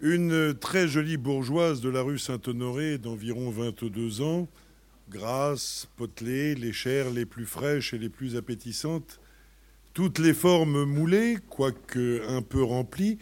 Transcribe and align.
Une 0.00 0.54
très 0.54 0.86
jolie 0.86 1.16
bourgeoise 1.16 1.80
de 1.80 1.88
la 1.88 2.02
rue 2.02 2.20
Saint-Honoré 2.20 2.98
d'environ 2.98 3.50
22 3.50 4.20
ans, 4.20 4.46
grasse, 5.10 5.88
potelée, 5.96 6.54
les 6.54 6.72
chairs 6.72 7.10
les 7.10 7.26
plus 7.26 7.46
fraîches 7.46 7.94
et 7.94 7.98
les 7.98 8.08
plus 8.08 8.36
appétissantes, 8.36 9.18
toutes 9.94 10.20
les 10.20 10.34
formes 10.34 10.84
moulées, 10.84 11.38
quoique 11.50 12.22
un 12.28 12.42
peu 12.42 12.62
remplies, 12.62 13.18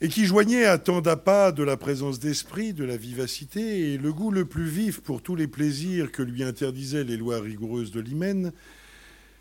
et 0.00 0.08
qui 0.08 0.24
joignait 0.24 0.64
à 0.64 0.78
tant 0.78 1.02
d'appât 1.02 1.52
de 1.52 1.62
la 1.62 1.76
présence 1.76 2.18
d'esprit, 2.18 2.72
de 2.72 2.84
la 2.84 2.96
vivacité 2.96 3.92
et 3.92 3.98
le 3.98 4.10
goût 4.10 4.30
le 4.30 4.46
plus 4.46 4.68
vif 4.68 5.02
pour 5.02 5.20
tous 5.20 5.36
les 5.36 5.48
plaisirs 5.48 6.12
que 6.12 6.22
lui 6.22 6.44
interdisaient 6.44 7.04
les 7.04 7.18
lois 7.18 7.40
rigoureuses 7.40 7.92
de 7.92 8.00
l'hymen, 8.00 8.52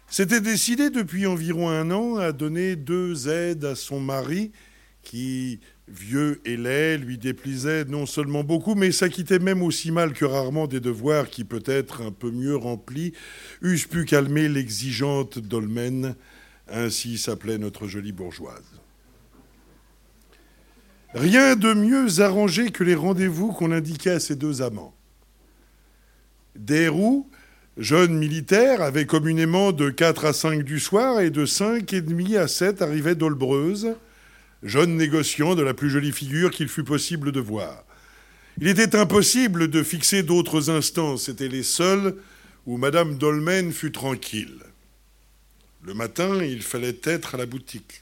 s'était 0.10 0.42
décidé 0.42 0.90
depuis 0.90 1.26
environ 1.26 1.70
un 1.70 1.90
an 1.90 2.18
à 2.18 2.34
donner 2.34 2.76
deux 2.76 3.30
aides 3.30 3.64
à 3.64 3.76
son 3.76 4.02
mari, 4.02 4.52
qui, 5.04 5.60
vieux 5.88 6.42
et 6.46 6.58
laid, 6.58 6.98
lui 6.98 7.18
déplaisait 7.18 7.86
non 7.86 8.06
seulement 8.06 8.44
beaucoup, 8.44 8.76
mais 8.76 8.92
s'acquittait 8.92 9.40
même 9.40 9.62
aussi 9.62 9.92
mal 9.92 10.14
que 10.14 10.26
rarement 10.26 10.68
des 10.68 10.80
devoirs 10.80 11.30
qui, 11.30 11.44
peut-être 11.44 12.02
un 12.02 12.12
peu 12.12 12.32
mieux 12.32 12.56
remplis, 12.56 13.14
eussent 13.62 13.88
pu 13.88 14.06
calmer 14.06 14.50
l'exigeante 14.50 15.40
dolmen, 15.40 16.16
ainsi 16.68 17.18
s'appelait 17.18 17.58
notre 17.58 17.88
jolie 17.88 18.14
bourgeoise. 18.14 18.82
Rien 21.14 21.56
de 21.56 21.74
mieux 21.74 22.22
arrangé 22.22 22.72
que 22.72 22.84
les 22.84 22.96
rendez-vous 22.96 23.52
qu'on 23.52 23.72
indiquait 23.72 24.12
à 24.12 24.20
ces 24.20 24.36
deux 24.36 24.64
amants. 24.64 24.96
Desroux, 26.56 27.30
jeune 27.78 28.18
militaire, 28.18 28.82
avait 28.82 29.06
communément 29.06 29.72
de 29.72 29.90
4 29.90 30.26
à 30.26 30.34
5 30.34 30.64
du 30.64 30.80
soir 30.80 31.20
et 31.20 31.30
de 31.30 31.46
5 31.46 31.92
et 31.94 32.02
demi 32.02 32.36
à 32.36 32.48
7 32.48 32.82
arrivait 32.82 33.16
d'Olbreuse, 33.16 33.96
jeune 34.64 34.96
négociant 34.96 35.56
de 35.56 35.64
la 35.64 35.74
plus 35.74 35.90
jolie 35.90 36.12
figure 36.12 36.52
qu'il 36.52 36.70
fût 36.70 36.84
possible 36.84 37.32
de 37.32 37.40
voir. 37.40 37.84
Il 38.60 38.68
était 38.68 38.96
impossible 38.96 39.68
de 39.68 39.84
fixer 39.84 40.24
d'autres 40.24 40.70
instants, 40.70 41.18
c'étaient 41.18 41.48
les 41.48 41.64
seuls 41.64 42.16
où 42.66 42.78
Madame 42.78 43.18
Dolmen 43.18 43.72
fut 43.72 43.92
tranquille. 43.92 44.60
Le 45.84 45.94
matin, 45.94 46.42
il 46.44 46.62
fallait 46.62 47.00
être 47.04 47.36
à 47.36 47.38
la 47.38 47.46
boutique. 47.46 48.02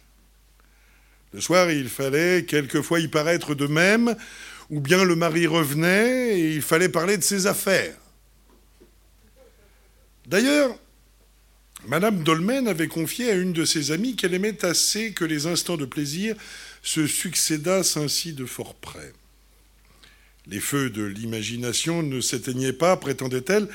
Le 1.33 1.41
soir, 1.41 1.71
il 1.71 1.89
fallait 1.89 2.45
quelquefois 2.45 2.99
y 2.99 3.07
paraître 3.07 3.55
de 3.55 3.65
même, 3.65 4.15
ou 4.69 4.81
bien 4.81 5.03
le 5.03 5.15
mari 5.15 5.47
revenait 5.47 6.39
et 6.39 6.53
il 6.53 6.61
fallait 6.61 6.89
parler 6.89 7.17
de 7.17 7.23
ses 7.23 7.47
affaires. 7.47 7.95
D'ailleurs, 10.27 10.77
Madame 11.91 12.23
Dolmen 12.23 12.69
avait 12.69 12.87
confié 12.87 13.31
à 13.31 13.35
une 13.35 13.51
de 13.51 13.65
ses 13.65 13.91
amies 13.91 14.15
qu'elle 14.15 14.33
aimait 14.33 14.63
assez 14.63 15.11
que 15.11 15.25
les 15.25 15.45
instants 15.45 15.75
de 15.75 15.83
plaisir 15.83 16.37
se 16.81 17.05
succédassent 17.05 17.97
ainsi 17.97 18.31
de 18.31 18.45
fort 18.45 18.75
près. 18.75 19.11
Les 20.47 20.61
feux 20.61 20.89
de 20.89 21.03
l'imagination 21.03 22.01
ne 22.01 22.21
s'éteignaient 22.21 22.71
pas, 22.71 22.95
prétendait-elle, 22.95 23.67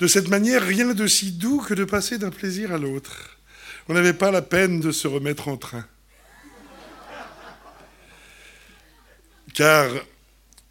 de 0.00 0.06
cette 0.06 0.28
manière 0.28 0.66
rien 0.66 0.94
de 0.94 1.06
si 1.06 1.32
doux 1.32 1.60
que 1.60 1.74
de 1.74 1.84
passer 1.84 2.16
d'un 2.16 2.30
plaisir 2.30 2.72
à 2.72 2.78
l'autre. 2.78 3.36
On 3.90 3.92
n'avait 3.92 4.14
pas 4.14 4.30
la 4.30 4.40
peine 4.40 4.80
de 4.80 4.90
se 4.90 5.06
remettre 5.06 5.48
en 5.48 5.58
train. 5.58 5.86
Car 9.52 9.90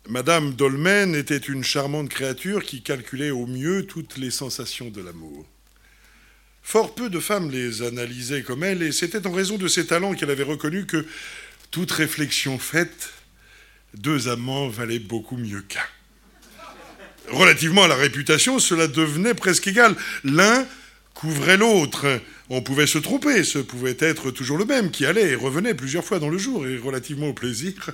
Madame 0.09 0.55
Dolmen 0.55 1.13
était 1.13 1.37
une 1.37 1.63
charmante 1.63 2.09
créature 2.09 2.63
qui 2.63 2.81
calculait 2.81 3.29
au 3.29 3.45
mieux 3.45 3.85
toutes 3.85 4.17
les 4.17 4.31
sensations 4.31 4.89
de 4.89 5.03
l'amour. 5.03 5.45
Fort 6.67 6.95
peu 6.95 7.09
de 7.09 7.21
femmes 7.21 7.49
les 7.49 7.81
analysaient 7.81 8.43
comme 8.43 8.61
elle, 8.61 8.83
et 8.83 8.91
c'était 8.91 9.25
en 9.25 9.31
raison 9.31 9.57
de 9.57 9.69
ses 9.69 9.87
talents 9.87 10.13
qu'elle 10.13 10.31
avait 10.31 10.43
reconnu 10.43 10.85
que, 10.85 11.05
toute 11.71 11.89
réflexion 11.91 12.59
faite, 12.59 13.13
deux 13.93 14.27
amants 14.27 14.67
valaient 14.67 14.99
beaucoup 14.99 15.37
mieux 15.37 15.61
qu'un. 15.61 15.79
Relativement 17.29 17.85
à 17.85 17.87
la 17.87 17.95
réputation, 17.95 18.59
cela 18.59 18.89
devenait 18.89 19.33
presque 19.33 19.67
égal. 19.67 19.95
L'un 20.25 20.67
couvrait 21.13 21.55
l'autre. 21.55 22.05
On 22.49 22.61
pouvait 22.61 22.85
se 22.85 22.97
tromper, 22.97 23.45
ce 23.45 23.59
pouvait 23.59 23.95
être 24.01 24.31
toujours 24.31 24.57
le 24.57 24.65
même 24.65 24.91
qui 24.91 25.05
allait 25.05 25.29
et 25.29 25.35
revenait 25.35 25.73
plusieurs 25.73 26.03
fois 26.03 26.19
dans 26.19 26.29
le 26.29 26.37
jour, 26.37 26.67
et 26.67 26.77
relativement 26.77 27.29
au 27.29 27.33
plaisir, 27.33 27.91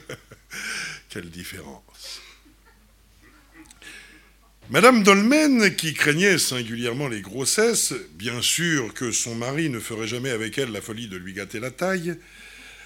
quelle 1.10 1.30
différence. 1.30 1.84
Madame 4.70 5.04
Dolmen, 5.04 5.76
qui 5.76 5.94
craignait 5.94 6.38
singulièrement 6.38 7.10
les 7.10 7.22
grossesses, 7.22 7.94
bien 8.16 8.42
sûr 8.42 8.94
que 8.94 9.12
son 9.12 9.36
mari 9.36 9.70
ne 9.70 9.80
ferait 9.80 10.08
jamais 10.08 10.30
avec 10.30 10.58
elle 10.58 10.72
la 10.72 10.82
folie 10.82 11.08
de 11.08 11.18
lui 11.18 11.34
gâter 11.34 11.60
la 11.60 11.70
taille, 11.70 12.16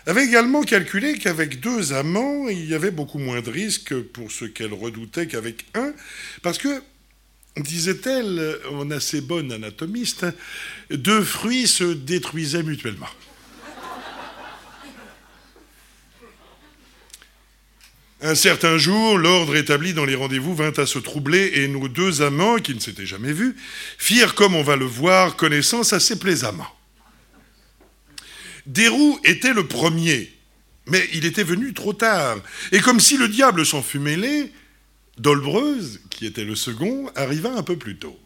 avait 0.08 0.26
également 0.26 0.64
calculé 0.64 1.20
qu'avec 1.20 1.60
deux 1.60 1.94
amants, 1.94 2.48
il 2.50 2.66
y 2.66 2.74
avait 2.74 2.92
beaucoup 2.92 3.20
moins 3.20 3.42
de 3.42 3.52
risques 3.52 3.96
pour 3.96 4.32
ce 4.32 4.46
qu'elle 4.46 4.74
redoutait 4.74 5.28
qu'avec 5.28 5.66
un, 5.76 5.94
parce 6.42 6.58
que, 6.58 6.82
disait-elle 7.58 8.58
en 8.72 8.90
assez 8.90 9.22
bonne 9.22 9.52
anatomiste, 9.52 10.26
deux 10.90 11.22
fruits 11.22 11.68
se 11.68 11.84
détruisaient 11.84 12.64
mutuellement. 12.64 13.10
Un 18.22 18.34
certain 18.34 18.80
jour, 18.80 19.18
l'ordre 19.18 19.56
établi 19.56 19.94
dans 19.94 20.06
les 20.06 20.16
rendez-vous 20.16 20.56
vint 20.56 20.74
à 20.78 20.88
se 20.88 20.98
troubler 20.98 21.52
et 21.56 21.68
nos 21.68 21.88
deux 21.88 22.24
amants, 22.24 22.58
qui 22.58 22.74
ne 22.74 22.80
s'étaient 22.80 23.06
jamais 23.06 23.32
vus, 23.32 23.56
firent, 24.00 24.34
comme 24.34 24.56
on 24.56 24.64
va 24.64 24.76
le 24.76 24.86
voir, 24.86 25.36
connaissance 25.36 25.94
assez 25.94 26.18
plaisamment. 26.18 26.68
Desroux 28.66 29.20
était 29.24 29.54
le 29.54 29.68
premier, 29.68 30.34
mais 30.88 31.08
il 31.14 31.26
était 31.26 31.44
venu 31.44 31.74
trop 31.74 31.94
tard. 31.94 32.38
Et 32.72 32.80
comme 32.80 33.00
si 33.00 33.18
le 33.18 33.28
diable 33.28 33.66
s'en 33.66 33.84
fût 33.84 34.00
mêlé, 34.00 34.52
Dolbreuse, 35.20 36.02
qui 36.10 36.26
était 36.26 36.44
le 36.44 36.56
second, 36.56 37.12
arriva 37.16 37.52
un 37.54 37.64
peu 37.64 37.78
plus 37.78 37.98
tôt. 37.98 38.20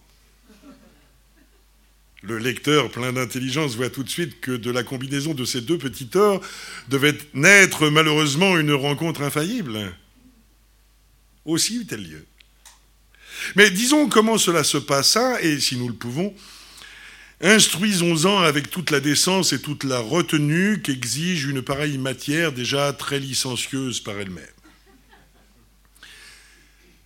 Le 2.24 2.38
lecteur 2.38 2.92
plein 2.92 3.14
d'intelligence 3.14 3.76
voit 3.76 3.90
tout 3.90 4.04
de 4.04 4.10
suite 4.10 4.40
que 4.42 4.52
de 4.52 4.70
la 4.70 4.84
combinaison 4.84 5.34
de 5.34 5.44
ces 5.44 5.62
deux 5.62 5.80
petits 5.80 6.08
torts 6.08 6.42
devait 6.88 7.18
naître 7.34 7.90
malheureusement 7.90 8.60
une 8.60 8.74
rencontre 8.74 9.24
infaillible. 9.24 9.96
Aussi 11.46 11.78
eut-elle 11.78 12.08
lieu. 12.08 12.26
Mais 13.56 13.72
disons 13.72 14.08
comment 14.08 14.38
cela 14.38 14.64
se 14.64 14.78
passa, 14.78 15.42
et 15.42 15.60
si 15.60 15.78
nous 15.78 15.88
le 15.88 15.96
pouvons, 15.96 16.36
instruisons-en 17.42 18.38
avec 18.44 18.70
toute 18.70 18.92
la 18.92 19.00
décence 19.00 19.52
et 19.52 19.60
toute 19.60 19.84
la 19.84 19.98
retenue 19.98 20.84
qu'exige 20.84 21.46
une 21.46 21.64
pareille 21.64 21.98
matière 21.98 22.52
déjà 22.52 22.94
très 22.94 23.20
licencieuse 23.20 24.00
par 24.00 24.20
elle-même. 24.20 24.46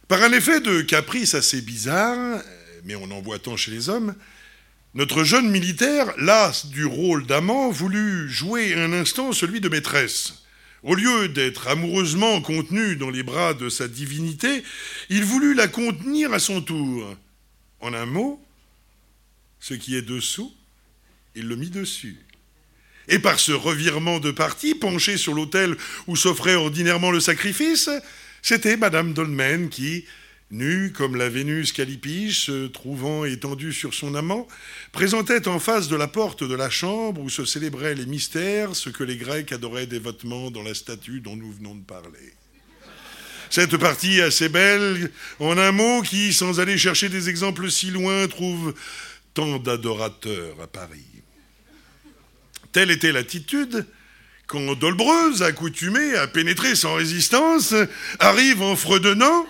Par 0.09 0.21
un 0.21 0.33
effet 0.33 0.59
de 0.59 0.81
caprice 0.81 1.35
assez 1.35 1.61
bizarre, 1.61 2.41
mais 2.83 2.95
on 2.95 3.09
en 3.11 3.21
voit 3.21 3.39
tant 3.39 3.55
chez 3.55 3.71
les 3.71 3.87
hommes, 3.87 4.13
notre 4.95 5.25
jeune 5.25 5.51
militaire, 5.51 6.13
las 6.17 6.67
du 6.67 6.85
rôle 6.85 7.25
d'amant, 7.25 7.69
voulut 7.69 8.29
jouer 8.29 8.73
un 8.75 8.93
instant 8.93 9.33
celui 9.33 9.59
de 9.59 9.67
maîtresse. 9.67 10.45
Au 10.83 10.95
lieu 10.95 11.27
d'être 11.27 11.67
amoureusement 11.67 12.39
contenu 12.41 12.95
dans 12.95 13.09
les 13.09 13.23
bras 13.23 13.53
de 13.53 13.67
sa 13.67 13.89
divinité, 13.89 14.63
il 15.09 15.25
voulut 15.25 15.53
la 15.53 15.67
contenir 15.67 16.31
à 16.31 16.39
son 16.39 16.61
tour. 16.61 17.13
En 17.81 17.93
un 17.93 18.05
mot, 18.05 18.41
ce 19.59 19.73
qui 19.73 19.97
est 19.97 20.01
dessous, 20.01 20.53
il 21.35 21.49
le 21.49 21.57
mit 21.57 21.69
dessus. 21.69 22.15
Et 23.09 23.19
par 23.19 23.39
ce 23.39 23.51
revirement 23.51 24.21
de 24.21 24.31
partie, 24.31 24.75
penché 24.75 25.17
sur 25.17 25.33
l'autel 25.33 25.75
où 26.07 26.15
s'offrait 26.15 26.55
ordinairement 26.55 27.11
le 27.11 27.19
sacrifice, 27.19 27.89
c'était 28.41 28.77
Madame 28.77 29.11
Dolmen 29.11 29.67
qui, 29.67 30.05
nue 30.51 30.91
comme 30.91 31.15
la 31.15 31.29
Vénus 31.29 31.71
Callipige, 31.71 32.45
se 32.45 32.67
trouvant 32.67 33.25
étendue 33.25 33.73
sur 33.73 33.93
son 33.93 34.15
amant, 34.15 34.47
présentait 34.91 35.47
en 35.47 35.59
face 35.59 35.87
de 35.87 35.95
la 35.95 36.07
porte 36.07 36.43
de 36.43 36.55
la 36.55 36.69
chambre 36.69 37.21
où 37.21 37.29
se 37.29 37.45
célébraient 37.45 37.95
les 37.95 38.05
mystères, 38.05 38.75
ce 38.75 38.89
que 38.89 39.03
les 39.03 39.17
Grecs 39.17 39.51
adoraient 39.51 39.87
dévotement 39.87 40.51
dans 40.51 40.63
la 40.63 40.73
statue 40.73 41.19
dont 41.19 41.35
nous 41.35 41.51
venons 41.51 41.75
de 41.75 41.83
parler. 41.83 42.33
Cette 43.49 43.77
partie 43.77 44.21
assez 44.21 44.49
belle, 44.49 45.11
en 45.39 45.57
un 45.57 45.71
mot, 45.71 46.01
qui, 46.01 46.33
sans 46.33 46.59
aller 46.59 46.77
chercher 46.77 47.09
des 47.09 47.29
exemples 47.29 47.69
si 47.69 47.91
loin, 47.91 48.27
trouve 48.27 48.73
tant 49.33 49.59
d'adorateurs 49.59 50.59
à 50.61 50.67
Paris. 50.67 51.05
Telle 52.71 52.91
était 52.91 53.11
l'attitude 53.11 53.85
quand 54.47 54.75
Dolbreuse, 54.75 55.41
accoutumée 55.41 56.15
à 56.15 56.27
pénétrer 56.27 56.75
sans 56.75 56.95
résistance, 56.95 57.73
arrive 58.19 58.61
en 58.61 58.75
fredonnant 58.75 59.47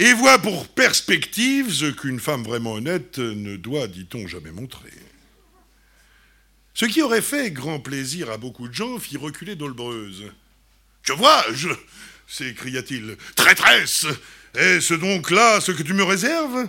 et 0.00 0.14
voit 0.14 0.38
pour 0.38 0.66
perspective 0.66 1.70
ce 1.70 1.84
qu'une 1.90 2.20
femme 2.20 2.42
vraiment 2.42 2.72
honnête 2.72 3.18
ne 3.18 3.56
doit, 3.56 3.86
dit-on, 3.86 4.26
jamais 4.26 4.50
montrer. 4.50 4.90
Ce 6.72 6.86
qui 6.86 7.02
aurait 7.02 7.20
fait 7.20 7.50
grand 7.50 7.80
plaisir 7.80 8.30
à 8.30 8.38
beaucoup 8.38 8.66
de 8.66 8.72
gens 8.72 8.98
fit 8.98 9.18
reculer 9.18 9.56
Dolbreuse. 9.56 10.32
Je 11.02 11.12
vois, 11.12 11.44
je. 11.52 11.68
s'écria-t-il. 12.26 13.18
Traîtresse 13.36 14.06
Est-ce 14.54 14.94
donc 14.94 15.30
là 15.30 15.60
ce 15.60 15.70
que 15.70 15.82
tu 15.82 15.92
me 15.92 16.04
réserves? 16.04 16.66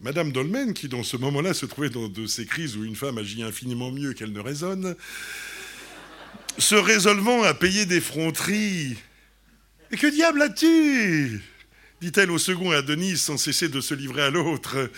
Madame 0.00 0.32
Dolmen, 0.32 0.74
qui 0.74 0.88
dans 0.88 1.04
ce 1.04 1.16
moment-là 1.16 1.54
se 1.54 1.66
trouvait 1.66 1.88
dans 1.88 2.08
de 2.08 2.26
ces 2.26 2.46
crises 2.46 2.76
où 2.76 2.84
une 2.84 2.96
femme 2.96 3.18
agit 3.18 3.44
infiniment 3.44 3.92
mieux 3.92 4.12
qu'elle 4.12 4.32
ne 4.32 4.40
raisonne, 4.40 4.96
se 6.58 6.74
résolvant 6.74 7.44
à 7.44 7.54
payer 7.54 7.86
des 7.86 8.00
fronteries. 8.00 8.96
Que 9.96 10.06
diable 10.08 10.42
as-tu? 10.42 11.42
dit-elle 12.00 12.30
au 12.30 12.38
second 12.38 12.70
à 12.70 12.82
Denise 12.82 13.22
sans 13.22 13.38
cesser 13.38 13.68
de 13.68 13.80
se 13.80 13.94
livrer 13.94 14.22
à 14.22 14.30
l'autre. 14.30 14.90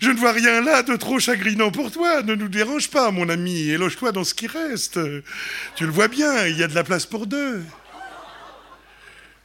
Je 0.00 0.10
ne 0.10 0.16
vois 0.16 0.30
rien 0.30 0.60
là 0.60 0.84
de 0.84 0.94
trop 0.94 1.18
chagrinant 1.18 1.72
pour 1.72 1.90
toi. 1.90 2.22
Ne 2.22 2.36
nous 2.36 2.48
dérange 2.48 2.90
pas, 2.90 3.10
mon 3.10 3.28
ami, 3.28 3.70
et 3.70 3.76
loge-toi 3.76 4.12
dans 4.12 4.22
ce 4.22 4.34
qui 4.34 4.46
reste. 4.46 5.00
Tu 5.74 5.84
le 5.84 5.90
vois 5.90 6.06
bien, 6.06 6.46
il 6.46 6.56
y 6.56 6.62
a 6.62 6.68
de 6.68 6.74
la 6.74 6.84
place 6.84 7.06
pour 7.06 7.26
deux. 7.26 7.64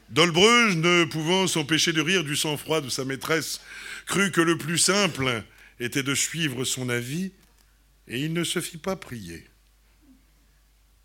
Dolbreuge, 0.10 0.75
ne 0.75 1.06
pouvant 1.06 1.48
s'empêcher 1.48 1.94
de 1.94 2.01
rire 2.01 2.24
du 2.24 2.36
sang-froid 2.36 2.81
de 2.81 2.90
sa 2.90 3.06
maîtresse, 3.06 3.60
crut 4.06 4.31
que 4.31 4.42
le 4.42 4.57
plus 4.57 4.78
simple 4.78 5.44
était 5.80 6.04
de 6.04 6.13
suivre 6.13 6.63
son 6.63 6.90
avis, 6.90 7.31
et 8.07 8.19
il 8.19 8.34
ne 8.34 8.44
se 8.44 8.60
fit 8.62 8.78
pas 8.78 8.96
prier. 8.96 9.48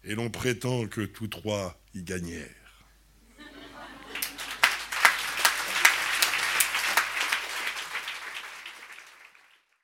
Et 0.04 0.14
l'on 0.14 0.28
prétend 0.28 0.86
que 0.86 1.02
tous 1.02 1.28
trois 1.28 1.80
y 1.94 2.02
gagnèrent. 2.02 2.63